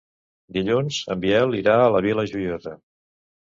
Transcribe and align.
Dilluns 0.55 0.97
en 1.15 1.21
Biel 1.25 1.53
irà 1.59 1.75
a 1.83 1.93
la 1.97 2.01
Vila 2.07 2.27
Joiosa. 2.33 2.75